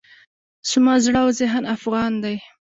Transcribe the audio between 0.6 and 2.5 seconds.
زما زړه او ذهن افغان دی.